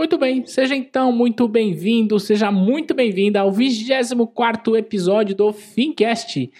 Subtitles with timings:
[0.00, 6.50] Muito bem, seja então muito bem-vindo, seja muito bem-vinda ao 24 episódio do Fincast.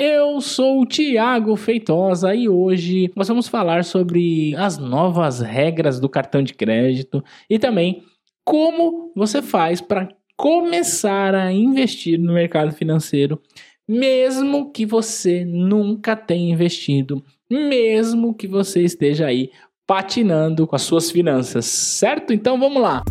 [0.00, 6.08] Eu sou o Thiago Feitosa e hoje nós vamos falar sobre as novas regras do
[6.08, 8.02] cartão de crédito e também
[8.42, 13.38] como você faz para começar a investir no mercado financeiro,
[13.86, 19.50] mesmo que você nunca tenha investido, mesmo que você esteja aí
[19.86, 22.32] patinando com as suas finanças, certo?
[22.32, 23.02] Então vamos lá.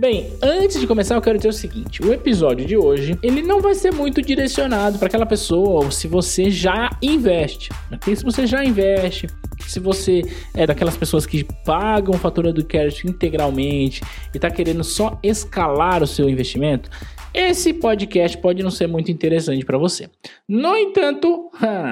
[0.00, 3.60] Bem, antes de começar, eu quero dizer o seguinte: o episódio de hoje ele não
[3.60, 7.70] vai ser muito direcionado para aquela pessoa ou se você já investe.
[7.92, 8.16] Okay?
[8.16, 9.28] Se você já investe,
[9.72, 10.22] se você
[10.54, 16.06] é daquelas pessoas que pagam fatura do crédito integralmente e está querendo só escalar o
[16.06, 16.90] seu investimento,
[17.32, 20.10] esse podcast pode não ser muito interessante para você.
[20.46, 21.50] No entanto,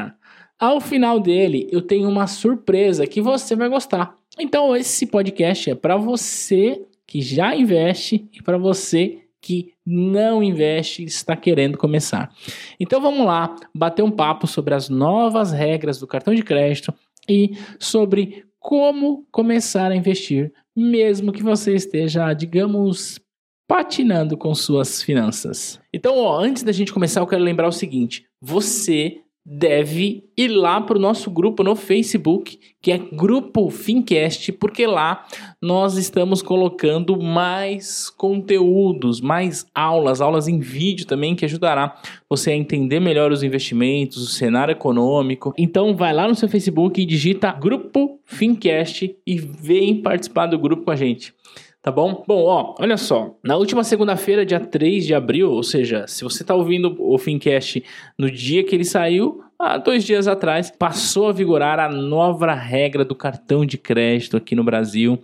[0.61, 4.15] ao final dele eu tenho uma surpresa que você vai gostar.
[4.39, 11.03] Então esse podcast é para você que já investe e para você que não investe
[11.03, 12.31] e está querendo começar.
[12.79, 16.93] Então vamos lá bater um papo sobre as novas regras do cartão de crédito
[17.31, 23.21] e sobre como começar a investir, mesmo que você esteja, digamos,
[23.69, 25.81] patinando com suas finanças.
[25.95, 30.81] Então, ó, antes da gente começar, eu quero lembrar o seguinte: você deve ir lá
[30.81, 35.27] para o nosso grupo no Facebook, que é Grupo Fincast, porque lá
[35.61, 41.97] nós estamos colocando mais conteúdos, mais aulas, aulas em vídeo também, que ajudará
[42.29, 45.55] você a entender melhor os investimentos, o cenário econômico.
[45.57, 50.85] Então vai lá no seu Facebook e digita Grupo Fincast e vem participar do grupo
[50.85, 51.35] com a gente
[51.83, 52.25] tá bom?
[52.27, 53.39] Bom, ó, olha só.
[53.43, 57.83] Na última segunda-feira, dia 3 de abril, ou seja, se você tá ouvindo o Fincast
[58.19, 63.05] no dia que ele saiu, há dois dias atrás, passou a vigorar a nova regra
[63.05, 65.19] do cartão de crédito aqui no Brasil.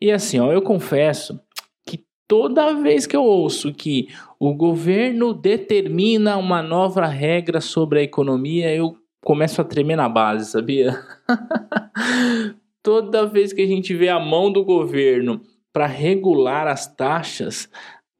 [0.00, 1.40] E assim, ó, eu confesso
[1.86, 4.08] que toda vez que eu ouço que
[4.38, 10.50] o governo determina uma nova regra sobre a economia, eu começo a tremer na base,
[10.50, 10.98] sabia?
[12.82, 15.40] toda vez que a gente vê a mão do governo
[15.72, 17.68] para regular as taxas,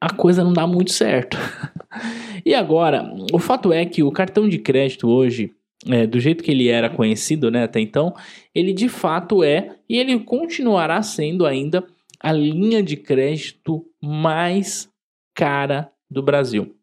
[0.00, 1.36] a coisa não dá muito certo.
[2.44, 5.52] e agora, o fato é que o cartão de crédito hoje,
[5.86, 8.14] é, do jeito que ele era conhecido né, até então,
[8.54, 11.84] ele de fato é e ele continuará sendo ainda
[12.18, 14.88] a linha de crédito mais
[15.34, 16.74] cara do Brasil.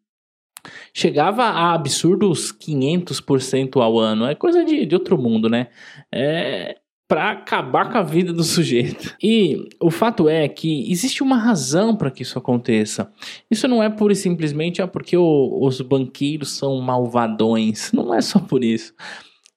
[0.92, 5.68] Chegava a absurdos 500% ao ano, é coisa de, de outro mundo, né?
[6.12, 6.76] É,
[7.10, 9.16] para acabar com a vida do sujeito.
[9.20, 13.12] E o fato é que existe uma razão para que isso aconteça.
[13.50, 17.90] Isso não é pura e simplesmente ah, porque o, os banqueiros são malvadões.
[17.92, 18.94] Não é só por isso.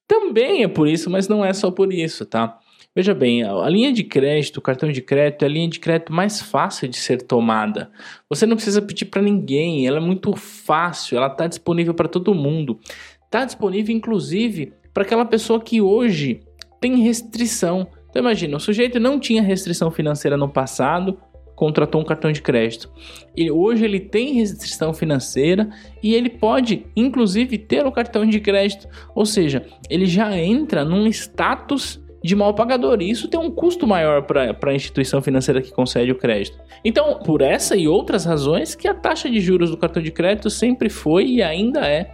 [0.07, 2.57] Também é por isso, mas não é só por isso, tá?
[2.95, 6.11] Veja bem, a linha de crédito, o cartão de crédito é a linha de crédito
[6.11, 7.91] mais fácil de ser tomada.
[8.29, 12.33] Você não precisa pedir para ninguém, ela é muito fácil, ela está disponível para todo
[12.33, 12.79] mundo.
[13.25, 16.41] Está disponível, inclusive, para aquela pessoa que hoje
[16.83, 17.87] tem restrição.
[18.09, 21.17] Então imagina, o sujeito não tinha restrição financeira no passado,
[21.55, 22.91] contratou um cartão de crédito.
[23.37, 25.69] E hoje ele tem restrição financeira
[26.03, 28.89] e ele pode, inclusive, ter o cartão de crédito.
[29.15, 33.01] Ou seja, ele já entra num status de mal pagador.
[33.01, 36.59] E isso tem um custo maior para a instituição financeira que concede o crédito.
[36.83, 40.49] Então, por essa e outras razões, que a taxa de juros do cartão de crédito
[40.49, 42.11] sempre foi e ainda é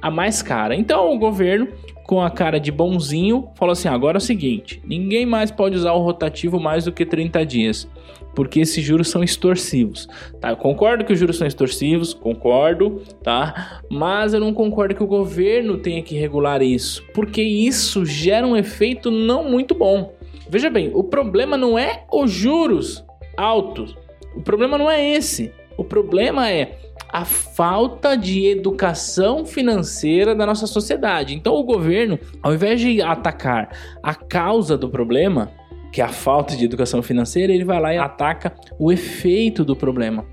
[0.00, 0.74] a mais cara.
[0.74, 1.68] Então, o governo
[2.10, 5.92] com a cara de bonzinho, falou assim: agora é o seguinte, ninguém mais pode usar
[5.92, 7.88] o rotativo mais do que 30 dias,
[8.34, 10.08] porque esses juros são extorsivos.
[10.40, 10.50] Tá?
[10.50, 13.80] Eu concordo que os juros são extorsivos, concordo, tá?
[13.88, 18.56] Mas eu não concordo que o governo tenha que regular isso, porque isso gera um
[18.56, 20.12] efeito não muito bom.
[20.48, 23.04] Veja bem, o problema não é os juros
[23.36, 23.96] altos,
[24.34, 25.52] o problema não é esse.
[25.76, 26.76] O problema é
[27.12, 31.34] a falta de educação financeira da nossa sociedade.
[31.34, 33.70] Então, o governo, ao invés de atacar
[34.02, 35.50] a causa do problema,
[35.92, 39.74] que é a falta de educação financeira, ele vai lá e ataca o efeito do
[39.74, 40.24] problema.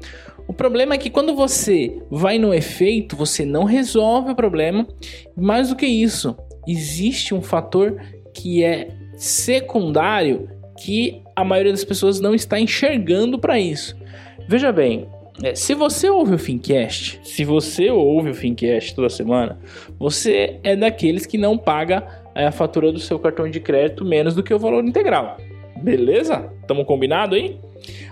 [0.48, 4.88] O problema é que quando você vai no efeito, você não resolve o problema.
[5.36, 6.38] Mais do que isso,
[6.68, 8.00] existe um fator
[8.34, 10.48] que é secundário
[10.80, 13.98] que a maioria das pessoas não está enxergando para isso.
[14.48, 15.10] Veja bem,
[15.44, 19.60] é, se você ouve o Fincast, se você ouve o Fincast toda semana,
[20.00, 24.34] você é daqueles que não paga é, a fatura do seu cartão de crédito menos
[24.34, 25.38] do que o valor integral.
[25.82, 26.52] Beleza?
[26.68, 27.60] Tamo combinado aí?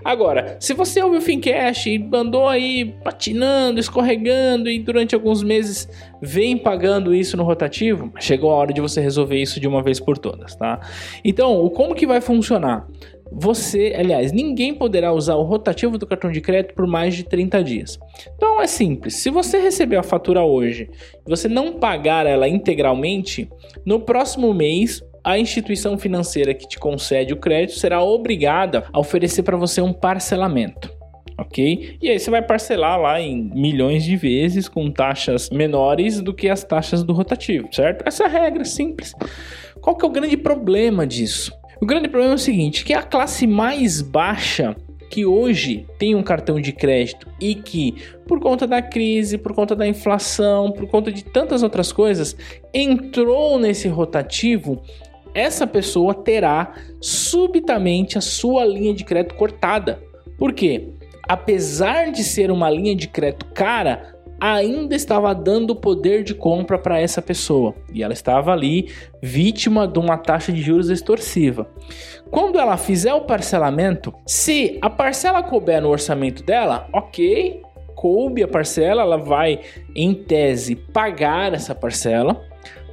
[0.04, 5.90] Agora, se você ouviu o Fincast e andou aí patinando, escorregando e durante alguns meses
[6.22, 10.00] vem pagando isso no rotativo, chegou a hora de você resolver isso de uma vez
[10.00, 10.80] por todas, tá?
[11.24, 12.88] Então, como que vai funcionar?
[13.32, 17.64] Você, aliás, ninguém poderá usar o rotativo do cartão de crédito por mais de 30
[17.64, 18.00] dias.
[18.36, 19.16] Então é simples.
[19.16, 20.90] Se você receber a fatura hoje
[21.26, 23.50] e você não pagar ela integralmente,
[23.86, 29.42] no próximo mês a instituição financeira que te concede o crédito será obrigada a oferecer
[29.42, 30.94] para você um parcelamento.
[31.38, 31.98] Ok?
[32.02, 36.48] E aí você vai parcelar lá em milhões de vezes com taxas menores do que
[36.48, 38.08] as taxas do rotativo, certo?
[38.08, 39.14] Essa é a regra simples.
[39.82, 41.52] Qual que é o grande problema disso?
[41.82, 44.76] O grande problema é o seguinte, que a classe mais baixa
[45.10, 47.96] que hoje tem um cartão de crédito e que,
[48.28, 52.36] por conta da crise, por conta da inflação, por conta de tantas outras coisas,
[52.74, 54.82] entrou nesse rotativo,
[55.34, 60.02] essa pessoa terá subitamente a sua linha de crédito cortada.
[60.38, 60.90] Por quê?
[61.28, 67.00] Apesar de ser uma linha de crédito cara, ainda estava dando poder de compra para
[67.00, 67.74] essa pessoa.
[67.94, 68.92] E ela estava ali
[69.22, 71.68] vítima de uma taxa de juros extorsiva.
[72.30, 77.62] Quando ela fizer o parcelamento, se a parcela couber no orçamento dela, ok,
[77.96, 79.62] coube a parcela, ela vai
[79.96, 82.42] em tese pagar essa parcela,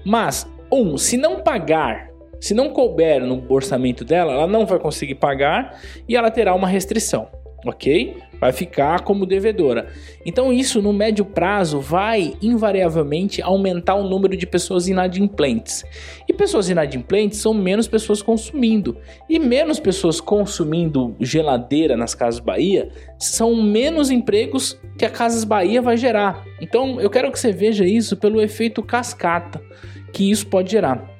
[0.05, 2.13] mas um, se não pagar
[2.43, 5.79] se não couber no orçamento dela, ela não vai conseguir pagar
[6.09, 7.29] e ela terá uma restrição,
[7.65, 8.17] ok?
[8.41, 9.89] Vai ficar como devedora.
[10.27, 15.85] Então, isso no médio prazo vai invariavelmente aumentar o número de pessoas inadimplentes.
[16.29, 18.97] E pessoas inadimplentes são menos pessoas consumindo.
[19.29, 25.81] E menos pessoas consumindo geladeira nas Casas Bahia são menos empregos que a Casas Bahia
[25.81, 26.45] vai gerar.
[26.61, 29.63] Então, eu quero que você veja isso pelo efeito cascata
[30.13, 31.12] que isso pode gerar.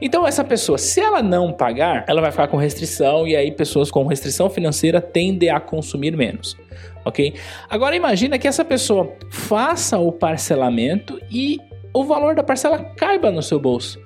[0.00, 3.90] Então essa pessoa, se ela não pagar, ela vai ficar com restrição e aí pessoas
[3.90, 6.56] com restrição financeira tendem a consumir menos,
[7.04, 7.34] ok?
[7.68, 11.58] Agora imagina que essa pessoa faça o parcelamento e
[11.92, 14.00] o valor da parcela caiba no seu bolso.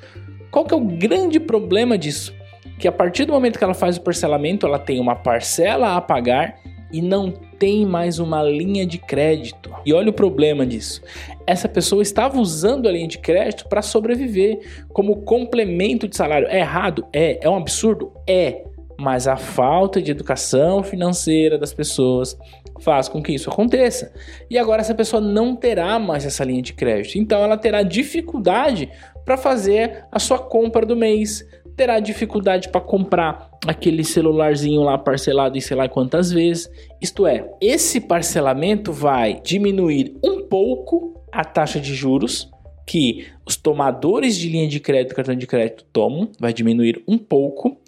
[0.50, 2.34] Qual que é o grande problema disso?
[2.78, 6.00] Que a partir do momento que ela faz o parcelamento, ela tem uma parcela a
[6.00, 6.56] pagar
[6.92, 7.32] e não
[7.64, 9.74] tem mais uma linha de crédito.
[9.86, 11.00] E olha o problema disso.
[11.46, 16.46] Essa pessoa estava usando a linha de crédito para sobreviver como complemento de salário.
[16.48, 17.06] É errado?
[17.10, 17.38] É.
[17.40, 18.12] É um absurdo?
[18.28, 18.64] É.
[18.98, 22.36] Mas a falta de educação financeira das pessoas
[22.80, 24.12] faz com que isso aconteça.
[24.50, 27.16] E agora essa pessoa não terá mais essa linha de crédito.
[27.16, 28.90] Então ela terá dificuldade
[29.24, 35.56] para fazer a sua compra do mês, terá dificuldade para comprar aquele celularzinho lá parcelado
[35.56, 36.70] em sei lá quantas vezes.
[37.00, 42.50] Isto é, esse parcelamento vai diminuir um pouco a taxa de juros
[42.86, 47.80] que os tomadores de linha de crédito, cartão de crédito tomam, vai diminuir um pouco,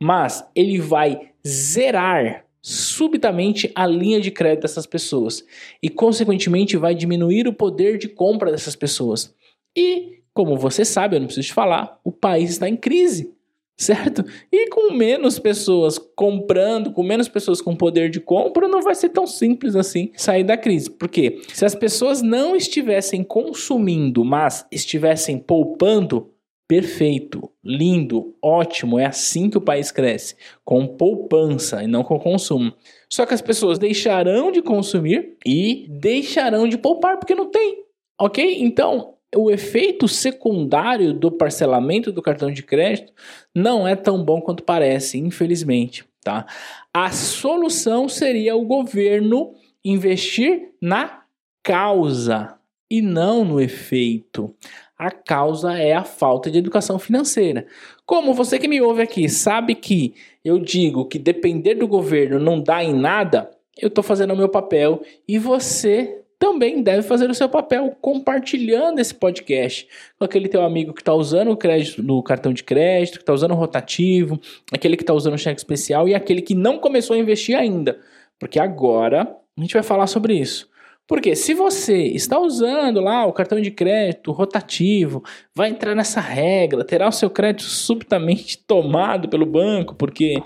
[0.00, 5.44] mas ele vai zerar subitamente a linha de crédito dessas pessoas
[5.82, 9.34] e consequentemente vai diminuir o poder de compra dessas pessoas.
[9.76, 13.34] E como você sabe, eu não preciso te falar, o país está em crise,
[13.76, 14.24] certo?
[14.52, 19.08] E com menos pessoas comprando, com menos pessoas com poder de compra, não vai ser
[19.08, 20.92] tão simples assim sair da crise.
[20.92, 26.30] Porque se as pessoas não estivessem consumindo, mas estivessem poupando,
[26.68, 32.72] perfeito, lindo, ótimo, é assim que o país cresce, com poupança e não com consumo.
[33.10, 37.88] Só que as pessoas deixarão de consumir e deixarão de poupar porque não tem.
[38.20, 38.58] Ok?
[38.60, 43.12] Então, o efeito secundário do parcelamento do cartão de crédito
[43.54, 46.04] não é tão bom quanto parece, infelizmente.
[46.22, 46.46] Tá?
[46.92, 49.52] A solução seria o governo
[49.84, 51.22] investir na
[51.62, 52.56] causa
[52.90, 54.54] e não no efeito.
[54.98, 57.66] A causa é a falta de educação financeira.
[58.04, 62.60] Como você que me ouve aqui sabe que eu digo que depender do governo não
[62.60, 67.34] dá em nada, eu estou fazendo o meu papel e você também deve fazer o
[67.34, 72.22] seu papel compartilhando esse podcast com aquele teu amigo que está usando o crédito no
[72.22, 74.40] cartão de crédito, que está usando o rotativo,
[74.72, 77.98] aquele que está usando o cheque especial e aquele que não começou a investir ainda.
[78.38, 80.68] Porque agora a gente vai falar sobre isso.
[81.08, 86.84] Porque se você está usando lá o cartão de crédito rotativo, vai entrar nessa regra,
[86.84, 90.40] terá o seu crédito subitamente tomado pelo banco, porque,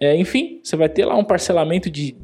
[0.00, 2.16] é, enfim, você vai ter lá um parcelamento de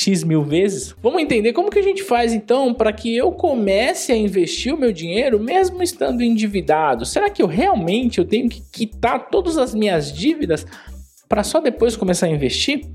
[0.00, 0.94] X mil vezes.
[1.02, 4.78] Vamos entender como que a gente faz então para que eu comece a investir o
[4.78, 7.04] meu dinheiro mesmo estando endividado?
[7.04, 10.66] Será que eu realmente eu tenho que quitar todas as minhas dívidas
[11.28, 12.86] para só depois começar a investir?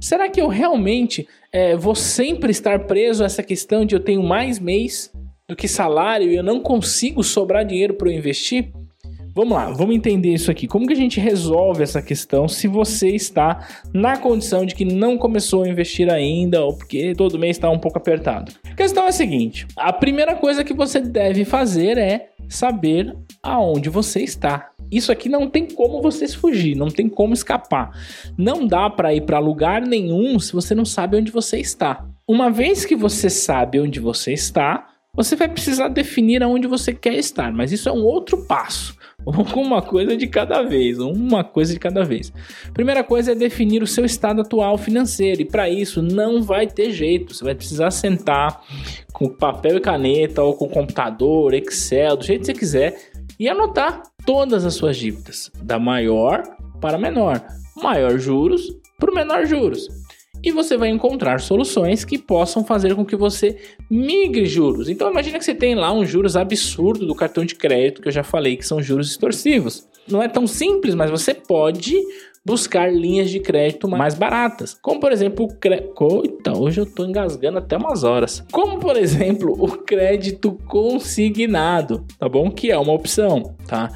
[0.00, 4.22] Será que eu realmente é, vou sempre estar preso a essa questão de eu tenho
[4.22, 5.12] mais mês
[5.48, 8.72] do que salário e eu não consigo sobrar dinheiro para eu investir?
[9.34, 10.66] Vamos lá, vamos entender isso aqui.
[10.66, 15.16] Como que a gente resolve essa questão se você está na condição de que não
[15.16, 18.52] começou a investir ainda ou porque todo mês está um pouco apertado?
[18.70, 23.88] A questão é a seguinte: a primeira coisa que você deve fazer é saber aonde
[23.88, 24.70] você está.
[24.90, 27.90] Isso aqui não tem como você fugir, não tem como escapar.
[28.36, 32.04] Não dá para ir para lugar nenhum se você não sabe onde você está.
[32.28, 37.14] Uma vez que você sabe onde você está, você vai precisar definir aonde você quer
[37.14, 38.94] estar, mas isso é um outro passo.
[39.24, 42.32] Uma coisa de cada vez, uma coisa de cada vez.
[42.72, 46.90] Primeira coisa é definir o seu estado atual financeiro, e para isso não vai ter
[46.92, 47.34] jeito.
[47.34, 48.62] Você vai precisar sentar
[49.12, 54.02] com papel e caneta ou com computador, Excel, do jeito que você quiser e anotar
[54.26, 56.42] todas as suas dívidas, da maior
[56.80, 57.40] para menor,
[57.76, 58.62] maior juros
[58.98, 59.88] para o menor juros
[60.42, 63.56] e você vai encontrar soluções que possam fazer com que você
[63.90, 64.88] migre juros.
[64.88, 68.12] Então imagine que você tem lá um juros absurdo do cartão de crédito que eu
[68.12, 69.86] já falei que são juros extorsivos.
[70.08, 71.96] Não é tão simples, mas você pode
[72.44, 76.22] buscar linhas de crédito mais baratas, como por exemplo o crédito.
[76.24, 78.44] Então, hoje eu estou engasgando até umas horas.
[78.50, 82.50] Como por exemplo o crédito consignado, tá bom?
[82.50, 83.90] Que é uma opção, tá?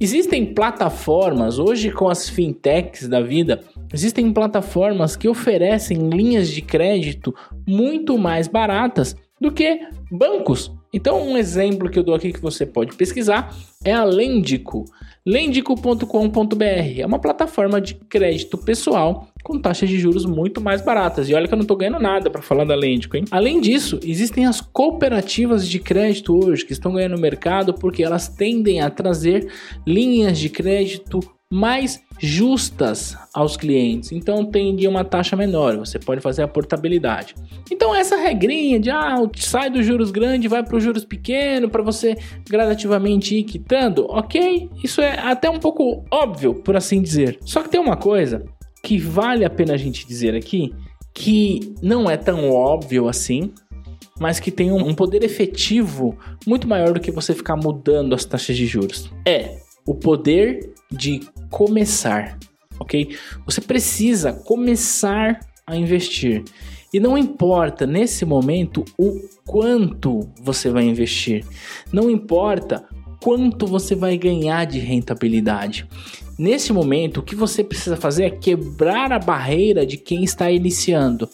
[0.00, 3.60] Existem plataformas hoje com as fintechs da vida
[3.94, 7.32] Existem plataformas que oferecem linhas de crédito
[7.64, 10.72] muito mais baratas do que bancos.
[10.92, 14.84] Então, um exemplo que eu dou aqui que você pode pesquisar é a Lendico.
[15.24, 16.64] Lendico.com.br
[16.98, 21.28] é uma plataforma de crédito pessoal com taxas de juros muito mais baratas.
[21.28, 23.24] E olha que eu não estou ganhando nada para falar da Lendico, hein?
[23.30, 28.80] Além disso, existem as cooperativas de crédito hoje que estão ganhando mercado porque elas tendem
[28.80, 29.46] a trazer
[29.86, 31.20] linhas de crédito
[31.54, 34.10] mais justas aos clientes.
[34.12, 37.34] Então tem de uma taxa menor, você pode fazer a portabilidade.
[37.70, 41.82] Então essa regrinha de ah, sai dos juros grandes, vai para os juros pequenos para
[41.82, 42.16] você
[42.48, 44.68] gradativamente ir quitando, ok?
[44.82, 47.38] Isso é até um pouco óbvio, por assim dizer.
[47.42, 48.44] Só que tem uma coisa
[48.84, 50.74] que vale a pena a gente dizer aqui,
[51.14, 53.50] que não é tão óbvio assim,
[54.20, 58.54] mas que tem um poder efetivo muito maior do que você ficar mudando as taxas
[58.54, 59.10] de juros.
[59.26, 62.38] É o poder de começar,
[62.78, 63.16] ok?
[63.46, 66.44] Você precisa começar a investir.
[66.92, 71.44] E não importa nesse momento o quanto você vai investir,
[71.90, 72.84] não importa
[73.24, 75.88] quanto você vai ganhar de rentabilidade.
[76.38, 81.26] Nesse momento, o que você precisa fazer é quebrar a barreira de quem está iniciando.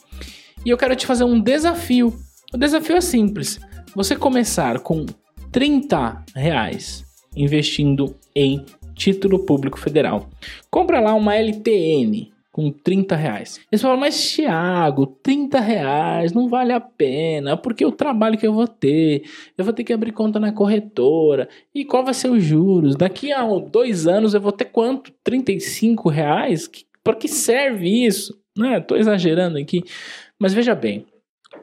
[0.65, 2.17] E eu quero te fazer um desafio.
[2.55, 3.59] O desafio é simples:
[3.93, 5.05] você começar com
[5.51, 7.05] 30 reais
[7.35, 10.31] investindo em título público federal.
[10.71, 12.31] Compra lá uma LTN
[12.61, 13.59] com 30 reais.
[13.73, 18.53] Eles falam, mas Thiago, 30 reais não vale a pena, porque o trabalho que eu
[18.53, 19.23] vou ter,
[19.57, 22.97] eu vou ter que abrir conta na corretora, e qual vai ser os juros?
[22.97, 25.11] Daqui a dois anos eu vou ter quanto?
[25.25, 26.71] 35 reais?
[27.03, 28.39] Para que serve isso?
[28.55, 28.79] Né?
[28.79, 29.83] Tô exagerando aqui,
[30.39, 31.07] mas veja bem,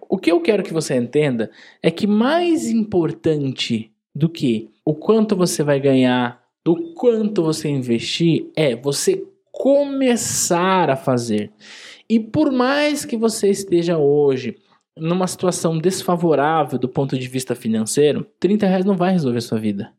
[0.09, 1.51] o que eu quero que você entenda
[1.83, 8.47] é que mais importante do que o quanto você vai ganhar, do quanto você investir,
[8.55, 9.23] é você
[9.57, 11.51] começar a fazer.
[12.09, 14.55] E por mais que você esteja hoje
[14.95, 19.91] numa situação desfavorável do ponto de vista financeiro, 30 reais não vai resolver sua vida.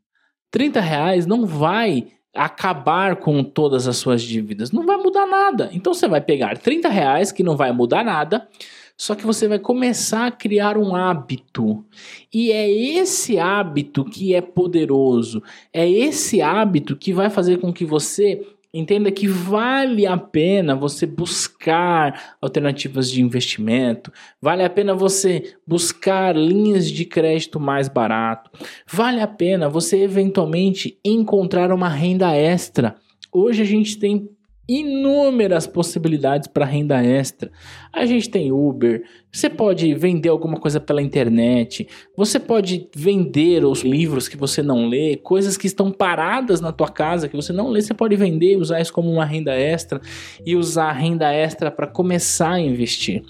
[0.50, 4.70] 30 reais não vai acabar com todas as suas dívidas.
[4.70, 5.68] Não vai mudar nada.
[5.72, 8.48] Então você vai pegar 30 reais, que não vai mudar nada,
[8.96, 11.84] só que você vai começar a criar um hábito.
[12.32, 15.42] E é esse hábito que é poderoso.
[15.72, 21.06] É esse hábito que vai fazer com que você entenda que vale a pena você
[21.06, 28.50] buscar alternativas de investimento, vale a pena você buscar linhas de crédito mais barato,
[28.87, 32.96] vale a pena você eventualmente encontrar uma renda extra.
[33.32, 34.28] Hoje a gente tem
[34.68, 37.50] inúmeras possibilidades para renda extra.
[37.90, 43.82] A gente tem Uber, você pode vender alguma coisa pela internet, você pode vender os
[43.82, 47.68] livros que você não lê, coisas que estão paradas na tua casa que você não
[47.68, 50.00] lê, você pode vender, usar isso como uma renda extra
[50.44, 53.22] e usar a renda extra para começar a investir.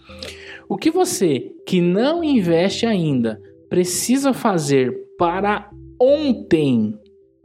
[0.69, 3.41] O que você que não investe ainda
[3.71, 6.95] precisa fazer para ontem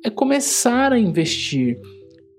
[0.03, 1.79] é começar a investir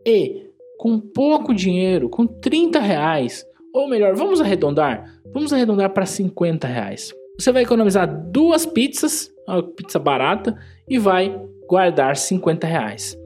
[0.06, 0.43] e
[0.84, 7.10] com pouco dinheiro, com 30 reais, ou melhor, vamos arredondar, vamos arredondar para 50 reais.
[7.38, 10.54] Você vai economizar duas pizzas, uma pizza barata,
[10.86, 13.16] e vai guardar 50 reais.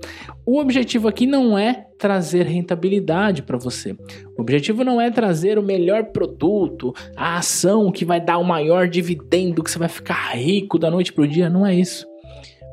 [0.46, 3.90] O objetivo aqui não é trazer rentabilidade para você.
[4.36, 8.86] O objetivo não é trazer o melhor produto, a ação que vai dar o maior
[8.86, 11.50] dividendo, que você vai ficar rico da noite para o dia.
[11.50, 12.06] Não é isso.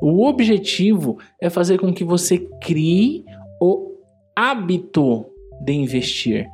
[0.00, 3.24] O objetivo é fazer com que você crie
[3.60, 3.95] o
[4.36, 5.24] hábito
[5.64, 6.46] de investir.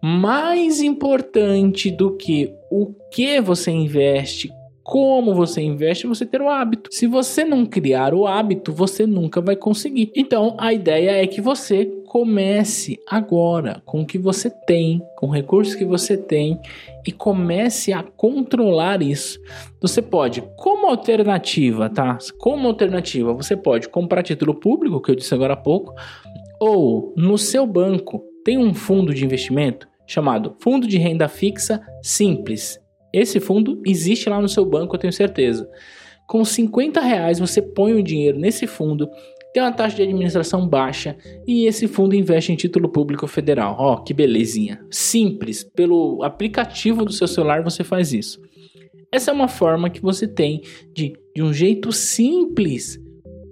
[0.00, 4.52] Mais importante do que o que você investe,
[4.84, 6.90] como você investe, você ter o hábito.
[6.92, 10.12] Se você não criar o hábito, você nunca vai conseguir.
[10.14, 15.74] Então, a ideia é que você comece agora com o que você tem, com recursos
[15.74, 16.60] que você tem
[17.04, 19.40] e comece a controlar isso.
[19.80, 22.18] Você pode, como alternativa, tá?
[22.38, 25.94] Como alternativa, você pode comprar título público, que eu disse agora há pouco,
[26.60, 32.78] ou no seu banco tem um fundo de investimento chamado Fundo de Renda Fixa Simples.
[33.12, 35.68] Esse fundo existe lá no seu banco, eu tenho certeza.
[36.26, 39.08] Com 50 reais você põe o dinheiro nesse fundo,
[39.52, 43.76] tem uma taxa de administração baixa e esse fundo investe em título público federal.
[43.78, 44.84] Ó, oh, que belezinha.
[44.90, 48.42] Simples, pelo aplicativo do seu celular você faz isso.
[49.12, 50.60] Essa é uma forma que você tem
[50.92, 53.00] de, de um jeito simples,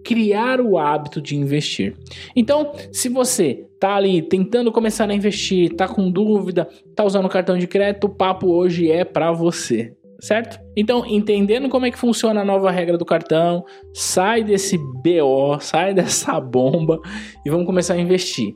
[0.04, 1.96] criar o hábito de investir.
[2.34, 7.58] Então, se você tá ali tentando começar a investir, tá com dúvida, tá usando cartão
[7.58, 10.60] de crédito, o papo hoje é para você, certo?
[10.76, 15.92] Então, entendendo como é que funciona a nova regra do cartão, sai desse BO, sai
[15.94, 17.00] dessa bomba
[17.44, 18.54] e vamos começar a investir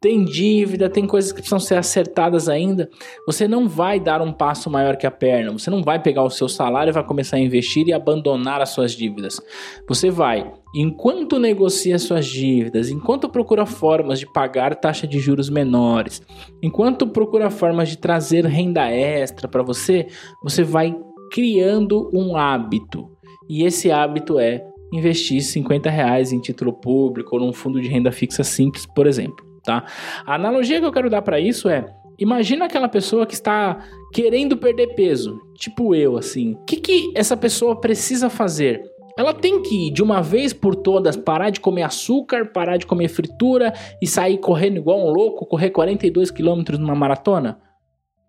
[0.00, 2.88] tem dívida, tem coisas que precisam ser acertadas ainda,
[3.26, 5.52] você não vai dar um passo maior que a perna.
[5.52, 8.70] Você não vai pegar o seu salário e vai começar a investir e abandonar as
[8.70, 9.40] suas dívidas.
[9.88, 16.20] Você vai, enquanto negocia suas dívidas, enquanto procura formas de pagar taxa de juros menores,
[16.62, 20.06] enquanto procura formas de trazer renda extra para você,
[20.42, 20.94] você vai
[21.32, 23.10] criando um hábito.
[23.48, 24.62] E esse hábito é
[24.92, 29.45] investir 50 reais em título público ou num fundo de renda fixa simples, por exemplo
[29.66, 29.84] tá?
[30.24, 31.86] A analogia que eu quero dar para isso é
[32.18, 33.78] Imagina aquela pessoa que está
[34.12, 36.52] querendo perder peso, tipo eu, assim.
[36.52, 38.82] O que, que essa pessoa precisa fazer?
[39.18, 43.08] Ela tem que, de uma vez por todas, parar de comer açúcar, parar de comer
[43.08, 47.58] fritura e sair correndo igual um louco, correr 42 quilômetros numa maratona?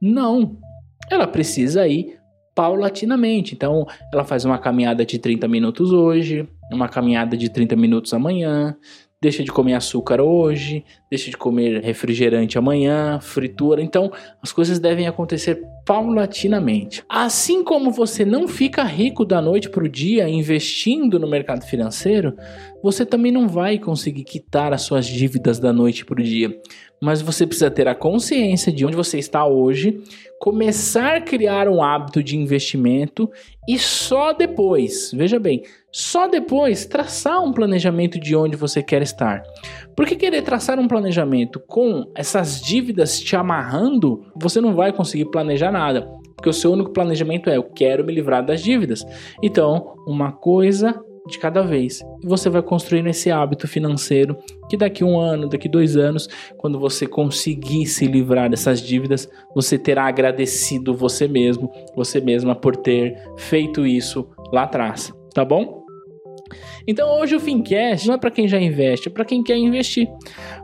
[0.01, 0.57] Não.
[1.09, 2.17] Ela precisa ir
[2.53, 3.53] paulatinamente.
[3.53, 8.75] Então, ela faz uma caminhada de 30 minutos hoje, uma caminhada de 30 minutos amanhã,
[9.19, 13.81] deixa de comer açúcar hoje, deixa de comer refrigerante amanhã, fritura.
[13.81, 14.11] Então,
[14.41, 17.03] as coisas devem acontecer paulatinamente.
[17.09, 22.35] Assim como você não fica rico da noite para o dia investindo no mercado financeiro,
[22.83, 26.55] você também não vai conseguir quitar as suas dívidas da noite para o dia.
[27.01, 30.01] Mas você precisa ter a consciência de onde você está hoje,
[30.39, 33.29] começar a criar um hábito de investimento
[33.67, 35.63] e só depois, veja bem,
[35.97, 39.41] só depois traçar um planejamento de onde você quer estar.
[39.95, 45.71] Porque querer traçar um planejamento com essas dívidas te amarrando, você não vai conseguir planejar
[45.71, 46.07] nada.
[46.35, 49.03] Porque o seu único planejamento é eu quero me livrar das dívidas.
[49.41, 52.01] Então, uma coisa de cada vez.
[52.23, 54.37] E você vai construindo esse hábito financeiro
[54.69, 56.29] que daqui um ano, daqui dois anos,
[56.59, 62.75] quando você conseguir se livrar dessas dívidas, você terá agradecido você mesmo, você mesma por
[62.75, 65.76] ter feito isso lá atrás, tá bom?
[66.87, 70.07] Então hoje o Fincast não é para quem já investe, é para quem quer investir.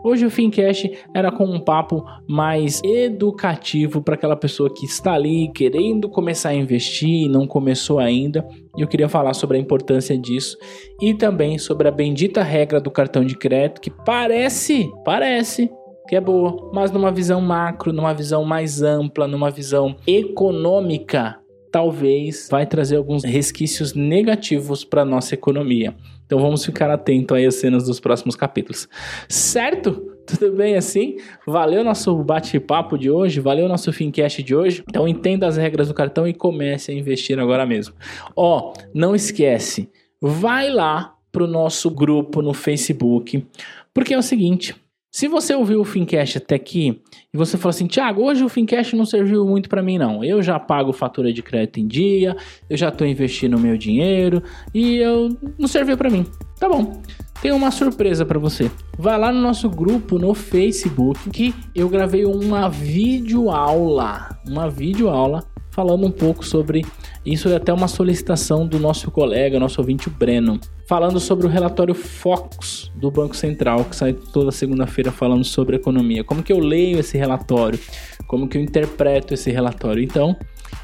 [0.01, 5.51] Hoje o Fincast era com um papo mais educativo para aquela pessoa que está ali
[5.53, 8.47] querendo começar a investir e não começou ainda.
[8.77, 10.57] E eu queria falar sobre a importância disso
[11.01, 15.69] e também sobre a bendita regra do cartão de crédito que parece, parece
[16.07, 21.37] que é boa, mas numa visão macro, numa visão mais ampla, numa visão econômica,
[21.71, 25.95] talvez vai trazer alguns resquícios negativos para nossa economia.
[26.25, 28.87] Então vamos ficar atento aí às cenas dos próximos capítulos.
[29.27, 30.13] Certo?
[30.25, 31.17] Tudo bem assim?
[31.45, 34.83] Valeu nosso bate-papo de hoje, valeu nosso Fincast de hoje.
[34.87, 37.93] Então entenda as regras do cartão e comece a investir agora mesmo.
[38.35, 39.89] Ó, oh, não esquece,
[40.21, 43.45] vai lá pro nosso grupo no Facebook,
[43.93, 44.75] porque é o seguinte,
[45.13, 46.99] se você ouviu o Fincast até aqui
[47.31, 50.23] e você falou assim, Thiago, hoje o Fincast não serviu muito para mim não.
[50.23, 52.35] Eu já pago fatura de crédito em dia,
[52.67, 54.41] eu já estou investindo meu dinheiro
[54.73, 56.25] e eu não serviu para mim.
[56.59, 56.99] Tá bom.
[57.43, 58.71] Tem uma surpresa para você.
[58.97, 66.05] Vai lá no nosso grupo no Facebook que eu gravei uma videoaula, uma videoaula falando
[66.05, 66.85] um pouco sobre
[67.25, 71.49] isso é até uma solicitação do nosso colega, nosso ouvinte, o Breno, falando sobre o
[71.49, 76.23] relatório Fox do Banco Central, que sai toda segunda-feira falando sobre economia.
[76.23, 77.79] Como que eu leio esse relatório?
[78.27, 80.03] Como que eu interpreto esse relatório?
[80.03, 80.35] Então,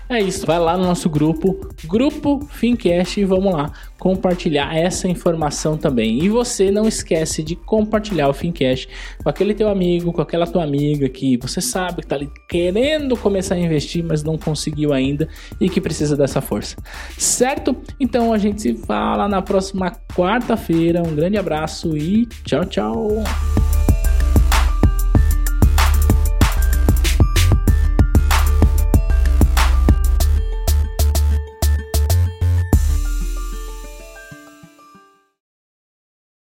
[0.09, 5.77] É isso, vai lá no nosso grupo, Grupo Fincast, e vamos lá compartilhar essa informação
[5.77, 6.23] também.
[6.23, 8.89] E você não esquece de compartilhar o Fincast
[9.21, 13.15] com aquele teu amigo, com aquela tua amiga que você sabe que tá ali querendo
[13.15, 15.27] começar a investir, mas não conseguiu ainda
[15.61, 16.75] e que precisa dessa força.
[17.15, 17.75] Certo?
[17.99, 21.03] Então a gente se fala na próxima quarta-feira.
[21.03, 23.23] Um grande abraço e tchau, tchau.